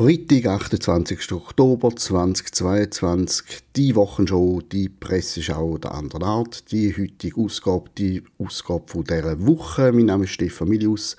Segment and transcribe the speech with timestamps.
[0.00, 1.30] Freitag, 28.
[1.32, 3.44] Oktober 2022,
[3.76, 9.92] die Wochenshow, die Presseschau der anderen Art, die heutige Ausgabe, die Ausgabe von dieser Woche.
[9.92, 11.18] Mein Name ist Stefan Milius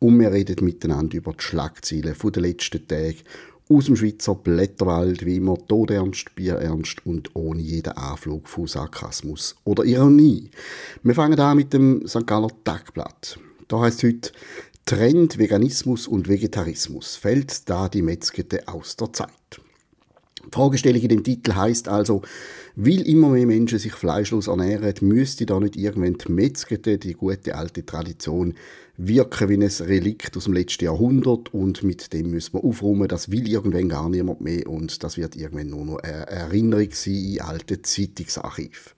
[0.00, 3.18] und wir reden miteinander über die Schlagzeilen der letzten Tage
[3.68, 9.84] aus dem Schweizer Blätterwald, wie immer todernst, bierernst und ohne jeden Anflug von Sarkasmus oder
[9.84, 10.50] Ironie.
[11.04, 12.26] Wir fangen an mit dem St.
[12.26, 13.38] Galler Tagblatt.
[13.68, 14.32] Da heißt heute
[14.88, 17.16] Trend Veganismus und Vegetarismus.
[17.16, 19.30] Fällt da die Metzgete aus der Zeit?
[20.44, 22.22] Die Fragestellung in dem Titel heißt also,
[22.76, 27.56] weil immer mehr Menschen sich fleischlos ernähren, müsste da nicht irgendwann die Metzgete, die gute
[27.56, 28.54] alte Tradition,
[28.96, 33.32] wirken wie ein Relikt aus dem letzten Jahrhundert und mit dem müssen wir aufräumen, das
[33.32, 37.40] will irgendwann gar niemand mehr und das wird irgendwann nur noch eine Erinnerung sein in
[37.40, 38.94] alte Zeitungsarchiv.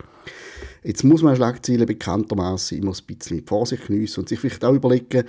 [0.84, 5.24] Jetzt muss man Schlagzeilen bekanntermaßen immer ein bisschen Vorsicht geniessen und sich vielleicht auch überlegen,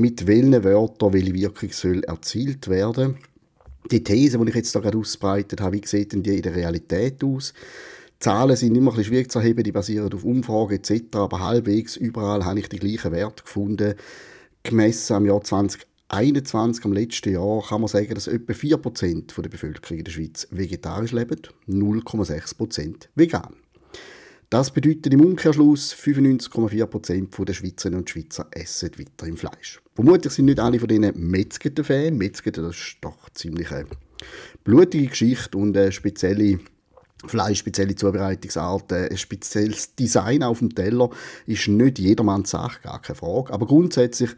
[0.00, 3.18] mit welchen Wörtern welche Wirkung soll erzielt werden.
[3.90, 7.22] Die These, die ich jetzt gerade ausbreitet habe, wie sieht denn die in der Realität
[7.24, 7.52] aus?
[8.18, 12.44] Zahlen sind immer ein schwierig zu erheben, die basieren auf Umfragen etc., aber halbwegs überall
[12.44, 13.94] habe ich die gleichen Werte gefunden.
[14.62, 19.98] Gemessen am Jahr 2021, am letzten Jahr, kann man sagen, dass etwa 4% der Bevölkerung
[19.98, 23.56] in der Schweiz vegetarisch lebt, 0,6% vegan.
[24.50, 29.80] Das bedeutet im Umkehrschluss, 95,4% der Schweizerinnen und Schweizer essen weiter im Fleisch.
[29.94, 32.18] Vermutlich sind nicht alle von denen Metzgeten-Fan.
[32.18, 33.86] Metzgeten, das ist doch ziemlich eine
[34.64, 36.58] blutige Geschichte und eine spezielle
[37.26, 41.10] Fleisch, spezielle Zubereitungsarten, ein spezielles Design auf dem Teller
[41.46, 43.52] ist nicht jedermanns Sache, gar keine Frage.
[43.52, 44.30] Aber grundsätzlich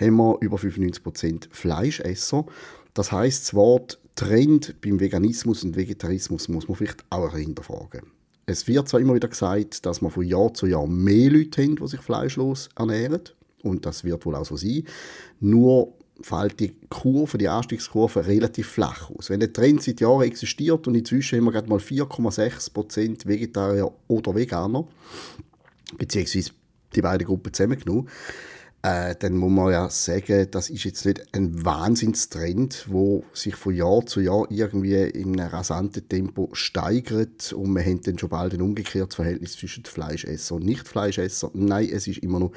[0.00, 2.44] haben wir über 95% Fleischesser.
[2.92, 8.19] Das heißt, das Wort Trend beim Veganismus und Vegetarismus muss man vielleicht auch hinterfragen.
[8.50, 11.76] Es wird zwar immer wieder gesagt, dass wir von Jahr zu Jahr mehr Leute haben,
[11.76, 13.22] die sich fleischlos ernähren.
[13.62, 14.84] Und das wird wohl auch so sein.
[15.38, 19.30] Nur fällt die Kurve, die Anstiegskurve relativ flach aus.
[19.30, 24.34] Wenn der Trend seit Jahren existiert und inzwischen haben wir gerade mal 4,6% Vegetarier oder
[24.34, 24.84] Veganer,
[25.96, 26.50] beziehungsweise
[26.94, 28.08] die beiden Gruppen zusammengenommen,
[28.82, 33.74] äh, dann muss man ja sagen, das ist jetzt nicht ein Wahnsinnstrend, wo sich von
[33.74, 38.54] Jahr zu Jahr irgendwie in einem rasanten Tempo steigert und wir haben dann schon bald
[38.54, 41.50] ein umgekehrtes Verhältnis zwischen Fleischesser und Nicht-Fleischesser.
[41.52, 42.52] Nein, es ist immer noch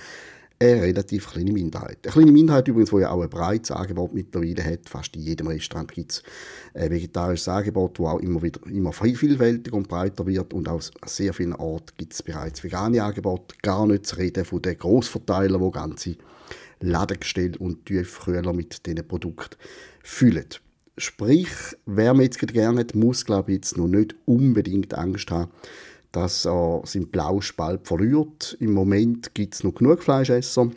[0.64, 2.00] eine relativ kleine Minderheit.
[2.04, 4.90] Eine kleine Minderheit übrigens, die ja auch ein breites Angebot mittlerweile hat.
[4.90, 6.24] Fast in jedem Restaurant gibt es
[6.74, 10.54] ein vegetarisches Angebot, das auch immer wieder immer vielfältiger und breiter wird.
[10.54, 13.56] Und aus sehr vielen Orten gibt es bereits vegane Angebote.
[13.62, 16.16] Gar nicht zu reden von den Grossverteilern, die ganze
[16.80, 19.56] Ladengestelle und Tiefkühler mit diesen Produkten
[20.04, 20.46] füllen.
[20.98, 21.50] Sprich,
[21.88, 25.50] wer Metzger gerne hat, muss, glaube ich, jetzt noch nicht unbedingt Angst haben,
[26.14, 28.56] dass er seinen Blauspalt verliert.
[28.60, 30.70] Im Moment gibt es noch genug Fleischesser.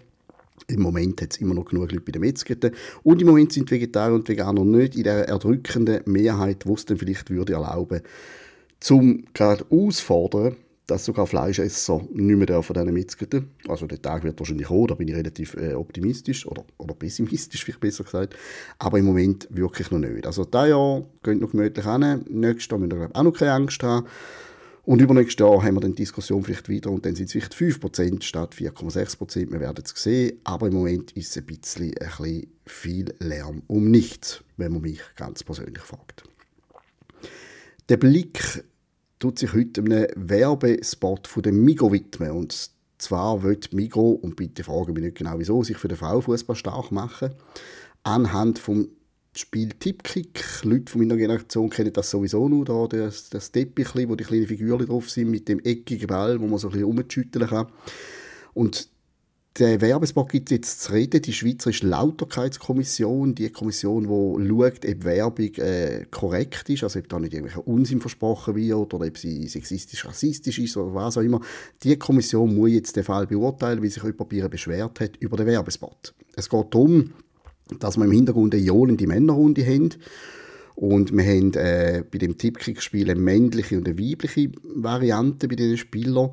[0.66, 2.72] Im Moment hat es immer noch genug Leute bei den Metzgeten.
[3.04, 6.96] Und im Moment sind Vegetarier und Veganer nicht in der erdrückenden Mehrheit, die es dann
[6.96, 8.00] vielleicht würde erlauben,
[8.80, 13.50] zum gerade auszufordern, dass sogar Fleischesser nicht mehr von diesen Metzgeten.
[13.68, 17.64] Also der Tag wird wahrscheinlich kommen, da bin ich relativ äh, optimistisch oder, oder pessimistisch,
[17.64, 18.36] vielleicht besser gesagt.
[18.78, 20.26] Aber im Moment wirklich noch nicht.
[20.26, 22.24] Also dieses Jahr geht noch gemütlich hin.
[22.30, 24.06] Nächstes Jahr müssen wir auch noch keine Angst haben.
[24.86, 27.54] Und übernächstes Jahr haben wir dann die Diskussion vielleicht wieder und dann sind es vielleicht
[27.54, 29.50] 5% statt 4,6%.
[29.50, 30.38] Wir werden es sehen.
[30.44, 34.82] Aber im Moment ist es ein bisschen, ein bisschen viel Lärm um nichts, wenn man
[34.82, 36.22] mich ganz persönlich fragt.
[37.88, 38.62] Der Blick
[39.18, 42.30] tut sich heute einem Werbespot von dem Migo widmen.
[42.30, 46.54] Und zwar wird Migo, und bitte fragen mich nicht genau wieso, sich für den Frauenfußball
[46.54, 47.30] stark machen.
[48.04, 48.90] Anhand vom
[49.38, 50.64] Spiel Tipkick.
[50.64, 54.46] Leute von meiner Generation kennen das sowieso noch, da, das, das Teppich, wo die kleinen
[54.46, 57.66] Figuren drauf sind, mit dem eckigen Ball, wo man so ein bisschen rumschütteln kann.
[58.54, 58.88] Und
[59.58, 65.54] der Werbespot gibt jetzt zu reden, die Schweizerische Lauterkeitskommission, die Kommission, die schaut, ob Werbung
[65.54, 70.04] äh, korrekt ist, also ob da nicht irgendwelcher Unsinn versprochen wird oder ob sie sexistisch,
[70.04, 71.40] rassistisch ist oder was auch immer.
[71.82, 75.36] Die Kommission muss jetzt den Fall beurteilen, wie sich jemand bei ihr beschwert hat über
[75.36, 76.14] den Werbespot.
[76.34, 77.12] Es geht darum,
[77.78, 79.90] dass wir im Hintergrund eine johlende Männerrunde haben.
[80.74, 85.78] Und wir haben äh, bei dem Tippkick-Spiel eine männliche und eine weibliche Variante bei diesen
[85.78, 86.30] Spielern.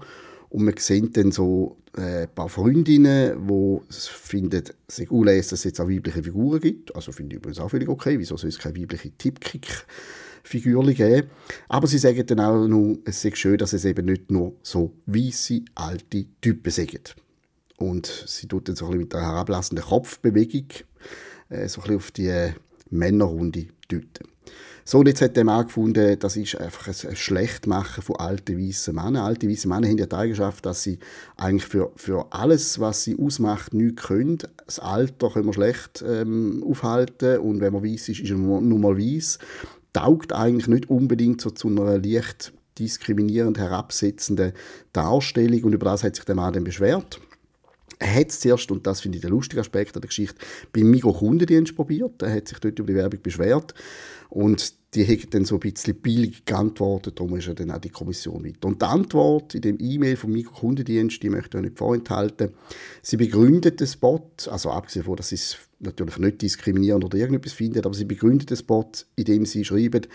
[0.49, 5.63] Und wir sehen dann so äh, ein paar Freundinnen, die finden, ist unlässig, dass es
[5.63, 6.95] jetzt auch weibliche Figuren gibt.
[6.95, 8.19] Also finde ich übrigens auch völlig okay.
[8.19, 9.85] Wieso soll es keine weibliche Tippkick
[10.43, 11.29] Figuren geben.
[11.69, 14.93] Aber sie sagen dann auch noch, es sei schön, dass es eben nicht nur so
[15.05, 17.15] weisse alte Typen sind.
[17.89, 20.67] Und sie tut dann so ein bisschen mit einer herablassenden Kopfbewegung
[21.49, 22.53] äh, so ein bisschen auf die
[22.89, 24.27] Männerrunde deuten.
[24.85, 28.93] So, und jetzt hat der Mann gefunden, das ist einfach ein Schlechtmachen von alten weißen
[28.93, 29.17] Männern.
[29.17, 30.99] Alte weiße Männer haben ja die Eigenschaft, dass sie
[31.37, 34.39] eigentlich für, für alles, was sie ausmacht, nichts können.
[34.65, 38.79] Das Alter können wir schlecht ähm, aufhalten und wenn man weiß ist, ist man nur
[38.79, 39.39] mal weiß.
[39.93, 44.51] Taugt eigentlich nicht unbedingt so zu einer leicht diskriminierend herabsetzenden
[44.91, 47.21] Darstellung und über das hat sich der Mann dann beschwert.
[48.03, 50.35] Hat es zuerst, und das finde ich der lustige Aspekt der Geschichte,
[50.71, 52.21] beim Mikro-Kundendienst probiert.
[52.21, 53.73] Er hat sich dort über die Werbung beschwert.
[54.29, 57.89] Und die haben dann so ein bisschen billig geantwortet, darum ist ja dann auch die
[57.89, 58.67] Kommission weiter.
[58.67, 62.49] Und die Antwort in dem E-Mail vom Mikrokundendienst, die möchte ich nicht vorenthalten.
[63.01, 67.53] Sie begründet den Spot, also abgesehen davon, dass sie es natürlich nicht diskriminierend oder irgendetwas
[67.53, 70.07] findet, aber sie begründet den Spot, indem sie schreiben,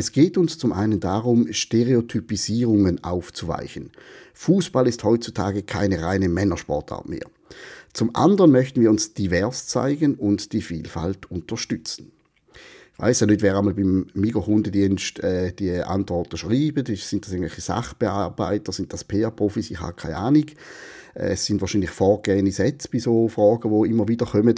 [0.00, 3.90] es geht uns zum einen darum, Stereotypisierungen aufzuweichen.
[4.34, 7.26] Fußball ist heutzutage keine reine Männersportart mehr.
[7.92, 12.12] Zum anderen möchten wir uns divers zeigen und die Vielfalt unterstützen
[13.00, 16.88] weiß ja nicht, wer einmal beim Mikrokundendienst äh, die Antworten schreibt.
[16.88, 19.70] Sind das irgendwelche Sachbearbeiter, sind das PR-Profis?
[19.70, 20.44] Ich habe keine Ahnung.
[21.14, 24.54] Äh, es sind wahrscheinlich vorgegebene Sätze bei so Fragen, die immer wieder kommen.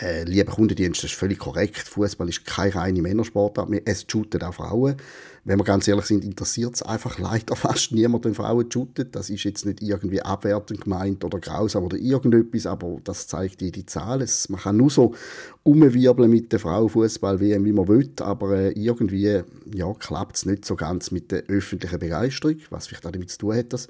[0.00, 1.78] Äh, lieber Kundendienst, das ist völlig korrekt.
[1.78, 3.82] Fußball ist keine reine Männersportart mehr.
[3.84, 4.96] Es shooten auch Frauen.
[5.44, 9.12] Wenn wir ganz ehrlich sind, interessiert es einfach leider fast niemand, wenn Frauen shooten.
[9.12, 13.86] Das ist jetzt nicht irgendwie abwertend gemeint oder grausam oder irgendetwas, aber das zeigt jede
[13.86, 14.20] Zahl.
[14.20, 15.14] Es, man kann nur so
[15.62, 19.42] umwirbeln mit der Frauenfußball wie man will, aber äh, irgendwie
[19.72, 23.38] ja, klappt es nicht so ganz mit der öffentlichen Begeisterung, was vielleicht auch damit zu
[23.38, 23.86] tun hat, dass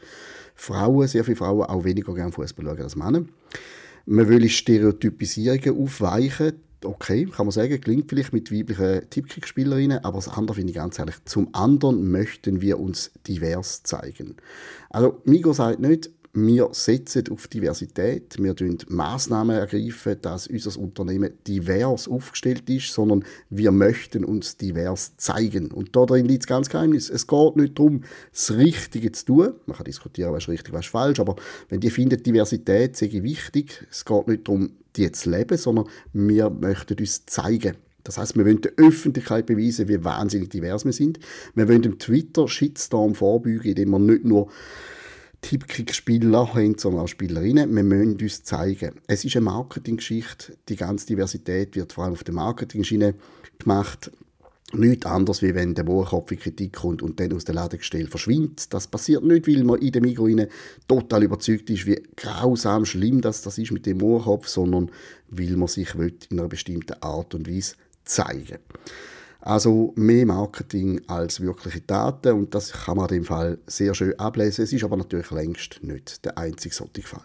[0.54, 3.24] Frauen, sehr viele Frauen, auch weniger gerne Fußball schauen als Männer.
[4.06, 6.54] Man will Stereotypisierungen aufweichen.
[6.84, 10.98] Okay, kann man sagen, klingt vielleicht mit weiblichen Tippkick-Spielerinnen, aber das andere finde ich ganz
[10.98, 11.14] ehrlich.
[11.24, 14.36] Zum anderen möchten wir uns divers zeigen.
[14.90, 21.32] Also, Migo sagt nicht, wir setzen auf Diversität, wir ergreifen Massnahmen ergreifen, dass unser Unternehmen
[21.46, 25.70] divers aufgestellt ist, sondern wir möchten uns divers zeigen.
[25.70, 27.08] Und darin liegt das ganz Geheimnis.
[27.08, 28.02] Es geht nicht darum,
[28.32, 29.54] das Richtige zu tun.
[29.66, 31.36] Man kann diskutieren, was ist richtig, was ist falsch, aber
[31.68, 36.50] wenn die finden, Diversität sei wichtig, es geht nicht darum, die zu leben, sondern wir
[36.50, 37.76] möchten uns zeigen.
[38.02, 41.20] Das heißt, wir wollen der Öffentlichkeit beweisen, wie wahnsinnig divers wir sind.
[41.54, 44.50] Wir wollen dem Twitter-Shitstorm vorbeugen, indem wir nicht nur
[45.44, 47.76] Tippkick-Spieler haben, sondern auch Spielerinnen.
[47.76, 48.94] Wir müssen uns zeigen.
[49.06, 50.56] Es ist eine Marketinggeschichte.
[50.70, 53.14] Die ganze Diversität wird vor allem auf der Marketing-Schiene
[53.58, 54.10] gemacht.
[54.72, 58.72] Nichts anderes, wie wenn der Wohlkopf in Kritik kommt und dann aus der Ladegestell verschwindet.
[58.72, 60.48] Das passiert nicht, weil man in der Migros
[60.88, 64.90] total überzeugt ist, wie grausam schlimm das, das ist mit dem Moorkopf, sondern
[65.28, 67.74] weil man sich in einer bestimmten Art und Weise
[68.04, 68.58] zeigen will.
[69.46, 74.18] Also mehr Marketing als wirkliche Daten und das kann man in dem Fall sehr schön
[74.18, 74.64] ablesen.
[74.64, 77.20] Es ist aber natürlich längst nicht der einzige solche Fall.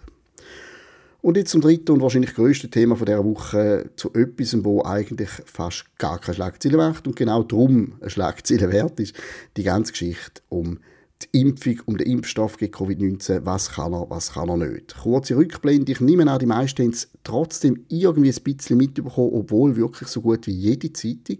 [1.22, 5.30] Und jetzt zum dritten und wahrscheinlich größten Thema von dieser Woche zu etwas, wo eigentlich
[5.30, 9.16] fast gar keine Schlagzeile macht und genau darum eine Schlagzeile wert ist,
[9.56, 10.80] die ganze Geschichte um
[11.22, 14.98] die Impfung, um den Impfstoff gegen Covid-19, was kann er, was kann er nicht.
[14.98, 19.78] Kurze Rückblende, ich nehme an, die meisten haben es trotzdem irgendwie ein bisschen mitbekommen, obwohl
[19.78, 21.40] wirklich so gut wie jede Zeitung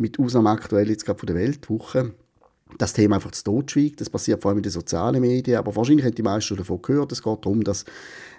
[0.00, 2.14] mit Ausnahme aktuell jetzt gerade von der Weltwoche,
[2.78, 4.00] das Thema einfach zu totschweigt.
[4.00, 7.12] Das passiert vor allem in den sozialen Medien, aber wahrscheinlich haben die meisten davon gehört.
[7.12, 7.84] Es geht darum, dass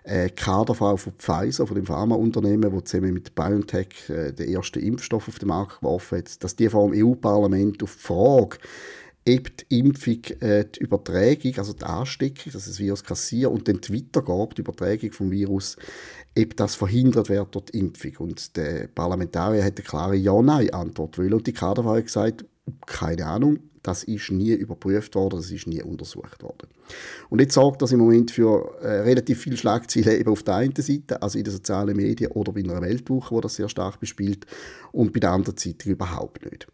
[0.04, 5.28] äh, Kaderfrau von Pfizer, von dem Pharmaunternehmen, das zusammen mit BioNTech äh, den ersten Impfstoff
[5.28, 8.58] auf den Markt geworfen hat, dass die vor dem EU-Parlament auf die Frage,
[9.28, 13.78] ob die Impfung äh, die Übertragung, also die Ansteckung, dass das Virus kassiert und dann
[13.78, 15.78] weitergeht, die Übertragung vom Virus,
[16.38, 18.16] ob das verhindert wird durch die Impfung.
[18.18, 21.34] Und der Parlamentarier hat eine klare Ja-Nein-Antwort wollen.
[21.34, 22.46] Und die Kaderfrau hat gesagt,
[22.88, 26.70] keine Ahnung, das ist nie überprüft worden, das ist nie untersucht worden.
[27.30, 30.75] Und jetzt sorgt das im Moment für äh, relativ viele Schlagzeilen eben auf der einen
[30.75, 34.46] Seite, also in den sozialen Medien oder bei einer Weltwoche, wo das sehr stark bespielt,
[34.92, 36.68] und bei der anderen Seite überhaupt nicht.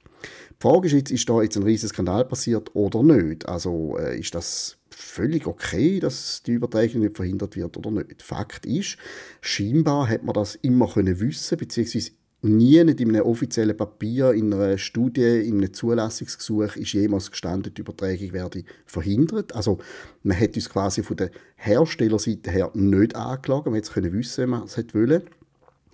[0.60, 3.48] Die Frage ist jetzt, ist da jetzt ein riesiger Skandal passiert oder nicht?
[3.48, 8.22] Also äh, ist das völlig okay, dass die Übertragung nicht verhindert wird oder nicht?
[8.22, 8.98] Fakt ist,
[9.42, 14.54] scheinbar hat man das immer können wissen, beziehungsweise nie nicht in einem offiziellen Papier, in
[14.54, 19.56] einer Studie, in einem Zulassungsgesuch ist jemals gestanden, die Übertragung werde verhindert.
[19.56, 19.80] Also
[20.24, 24.44] man hätte uns quasi von der Herstellerseite her nicht angeklagt, man hätte es können wissen,
[24.44, 25.24] wenn man es hätte wollen.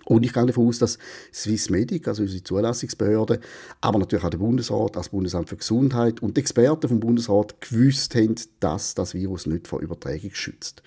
[0.05, 0.98] Und ich gehe davon aus, dass
[1.33, 3.39] Swissmedic, also unsere Zulassungsbehörde,
[3.81, 8.15] aber natürlich auch der Bundesrat, das Bundesamt für Gesundheit und die Experten vom Bundesrat gewusst
[8.15, 10.83] haben, dass das Virus nicht vor Übertragung schützt.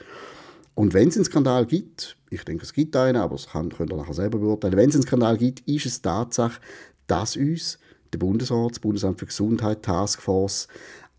[0.74, 3.90] Und wenn es einen Skandal gibt, ich denke, es gibt einen, aber das kann, könnt
[3.90, 6.60] ihr nachher selber beurteilen, wenn es einen Skandal gibt, ist es Tatsache,
[7.06, 7.78] dass uns
[8.12, 10.68] der Bundesrat, das Bundesamt für Gesundheit, Taskforce,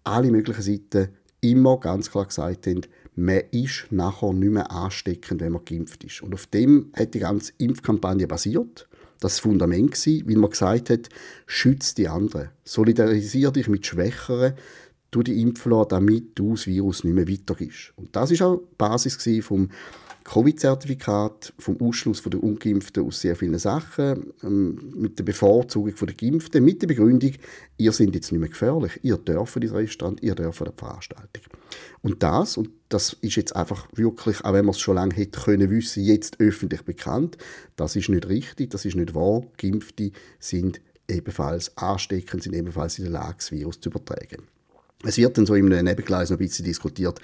[0.03, 1.09] alle möglichen Seiten
[1.41, 2.81] immer ganz klar gesagt haben,
[3.17, 6.21] man ist nachher nicht mehr ansteckend, wenn man geimpft ist.
[6.21, 8.87] Und auf dem hat die ganze Impfkampagne basiert.
[9.19, 11.09] das Fundament gewesen, weil man gesagt hat,
[11.47, 14.53] schütze die anderen, solidarisiere dich mit Schwächeren,
[15.09, 17.93] du die impfen damit du das Virus nicht mehr weitergibst.
[17.95, 19.69] Und das ist auch die Basis vom
[20.27, 26.65] Covid-Zertifikat, vom Ausschluss der Ungeimpften aus sehr vielen Sachen, ähm, mit der Bevorzugung der Geimpften,
[26.65, 27.31] mit der Begründung,
[27.77, 31.43] ihr seid jetzt nicht mehr gefährlich, ihr dürft ins Restaurant, ihr dürft die Veranstaltung.
[32.01, 35.39] Und das, und das ist jetzt einfach wirklich, auch wenn man es schon lange hätte
[35.39, 37.37] können wissen, jetzt öffentlich bekannt,
[37.77, 39.43] das ist nicht richtig, das ist nicht wahr.
[39.57, 44.43] Geimpfte sind ebenfalls ansteckend, sind ebenfalls in der Lage, das Virus zu übertragen.
[45.03, 47.21] Es wird dann so im Nebengleis noch ein bisschen diskutiert,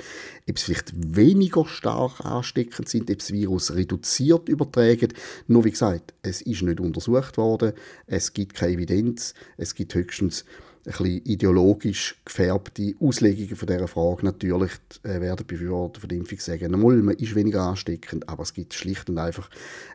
[0.48, 5.12] ob es vielleicht weniger stark ansteckend sind, ob das Virus reduziert übertragen.
[5.48, 7.74] Nur wie gesagt, es ist nicht untersucht worden,
[8.06, 10.46] es gibt keine Evidenz, es gibt höchstens
[10.86, 14.25] ein bisschen ideologisch gefärbte Auslegungen von dieser Frage.
[14.25, 14.72] Natürlich
[15.03, 18.74] äh, werden Befürworter von der Impfung sagen, mal, man ist weniger ansteckend, aber es gibt
[18.74, 19.50] schlicht und einfach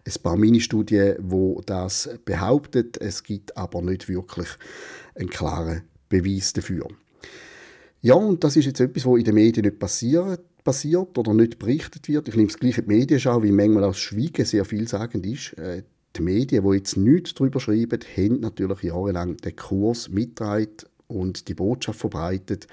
[0.04, 2.90] ein paar Mini-Studien, die das behaupten.
[3.00, 4.48] Es gibt aber nicht wirklich
[5.14, 6.88] einen klaren Beweis dafür.
[8.00, 11.58] Ja, und das ist jetzt etwas, was in den Medien nicht passiert, passiert oder nicht
[11.58, 12.28] berichtet wird.
[12.28, 15.54] Ich nehme es gleich in die Medienschau, wie manchmal das Schweigen sehr vielsagend ist.
[15.58, 15.82] Äh,
[16.16, 20.76] die Medien, die jetzt nichts darüber schreiben, haben natürlich jahrelang den Kurs mitgetragen
[21.06, 22.68] und die Botschaft verbreitet,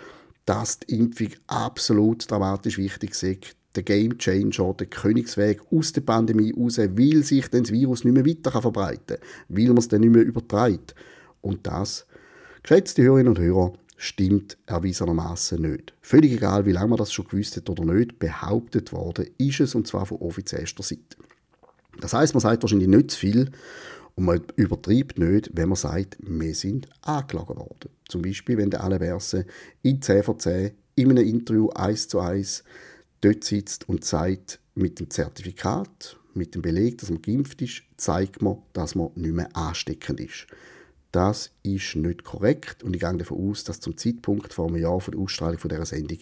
[0.46, 6.54] dass die Impfung absolut dramatisch wichtig ist, der Game Changer, der Königsweg aus der Pandemie
[6.56, 10.14] raus, weil sich das Virus nicht mehr weiter verbreiten kann, weil man es dann nicht
[10.14, 10.96] mehr übertreibt.
[11.42, 12.06] Und das,
[12.64, 15.94] geschätzte Hörerinnen und Hörer, stimmt erwiesenermaßen nicht.
[16.02, 19.76] Völlig egal, wie lange man das schon gewusst hat oder nicht, behauptet worden ist es,
[19.76, 21.18] und zwar von offizieller Seite.
[22.00, 23.52] Das heißt, man sagt wahrscheinlich nicht zu viel
[24.16, 27.90] und man übertreibt nicht, wenn man sagt, wir sind angeklagt worden.
[28.08, 29.48] Zum Beispiel, wenn der Alain Berset
[29.82, 32.64] in 10 vor 10 in einem Interview eins zu eins
[33.22, 38.42] dort sitzt und sagt, mit dem Zertifikat, mit dem Beleg, dass man geimpft ist, zeigt
[38.42, 40.48] man, dass man nicht mehr ansteckend ist.
[41.16, 45.00] Das ist nicht korrekt und ich gehe davon aus, dass zum Zeitpunkt vor einem Jahr
[45.00, 46.18] von der Ausstrahlung von dieser Sendung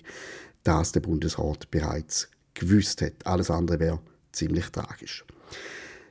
[0.64, 3.14] das der Bundesrat bereits gewusst hat.
[3.26, 4.00] Alles andere wäre
[4.32, 5.26] ziemlich tragisch.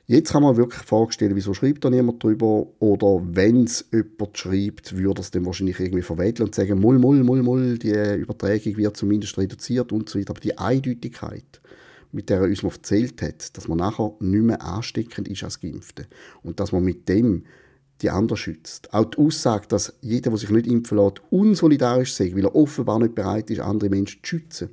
[0.05, 2.67] Jetzt kann man wirklich vorstellen, wieso schreibt da niemand drüber?
[2.79, 7.23] Oder wenn es jemand schreibt, würde es dann wahrscheinlich irgendwie verwedeln und sagen, mull, mull,
[7.23, 10.31] mull, mull, die Übertragung wird zumindest reduziert und so weiter.
[10.31, 11.61] Aber die Eindeutigkeit,
[12.11, 15.61] mit der er uns mal erzählt hat, dass man nachher nicht mehr ansteckend ist als
[15.61, 16.05] Geimpfte
[16.41, 17.45] und dass man mit dem
[18.03, 18.93] die anderen schützt.
[18.93, 22.99] Auch die Aussage, dass jeder, der sich nicht impfen lässt, unsolidarisch sei, weil er offenbar
[22.99, 24.69] nicht bereit ist, andere Menschen zu schützen.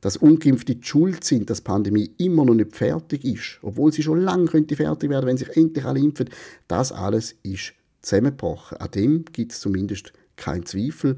[0.00, 4.02] Dass Ungeimpfte die Schuld sind, dass die Pandemie immer noch nicht fertig ist, obwohl sie
[4.02, 6.30] schon lange könnte fertig werden, wenn sich endlich alle impfen.
[6.68, 8.78] Das alles ist zusammengebrochen.
[8.78, 11.16] An dem gibt es zumindest keinen Zweifel.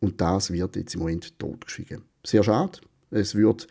[0.00, 2.02] Und das wird jetzt im Moment totgeschwiegen.
[2.24, 2.80] Sehr schade.
[3.10, 3.66] Es würde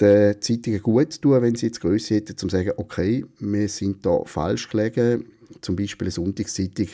[0.00, 4.06] den Zeitungen gut tun, wenn sie jetzt Größe hätten, um zu sagen, okay, wir sind
[4.06, 5.26] da falsch gelegen
[5.60, 6.88] zum Beispiel eine Sonntagszeitung,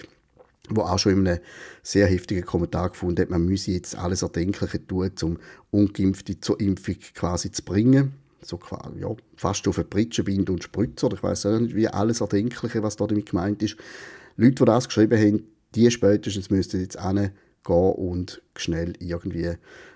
[0.69, 1.41] wo auch schon in einem
[1.83, 5.39] sehr heftigen Kommentar gefunden hat, man müsse jetzt alles Erdenkliche tun, um
[5.71, 8.13] Ungeimpfte zur Impfung quasi zu bringen.
[8.43, 8.61] So
[9.01, 11.11] ja, fast auf eine Pritschenbinde und Spritzer.
[11.13, 13.77] Ich weiß auch nicht, wie alles Erdenkliche, was da damit gemeint ist.
[14.37, 15.43] Leute, die das geschrieben haben,
[15.75, 17.31] die spätestens müssten jetzt gehen
[17.67, 19.53] und schnell irgendwie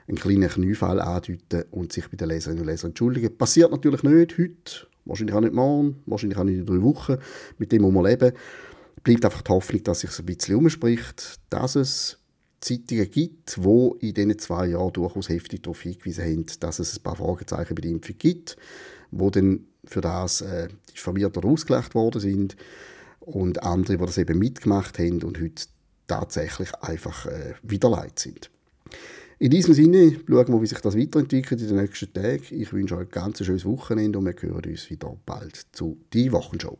[0.08, 3.36] einen kleinen Kniefall andeuten und sich bei den Leserinnen und Lesern entschuldigen.
[3.36, 7.16] Passiert natürlich nicht heute, Wahrscheinlich auch nicht morgen, wahrscheinlich auch nicht in drei Wochen.
[7.58, 8.32] Mit dem muss man leben.
[9.02, 12.18] Bleibt einfach die Hoffnung, dass sich ein bisschen umspricht, dass es
[12.60, 17.02] Zeitungen gibt, die in diesen zwei Jahren durchaus heftig darauf hingewiesen haben, dass es ein
[17.02, 18.56] paar Fragezeichen bei der Impfung gibt,
[19.10, 22.56] wo dann für das äh, diffamiert oder ausgelegt worden sind
[23.20, 25.64] und andere, die das eben mitgemacht haben und heute
[26.06, 28.50] tatsächlich einfach äh, leid sind.
[29.42, 32.42] In diesem Sinne schauen wir, wie sich das weiterentwickelt in den nächsten Tagen.
[32.50, 36.30] Ich wünsche euch ein ganz schönes Wochenende und wir hören uns wieder bald zu «Die
[36.30, 36.76] Wochenshow».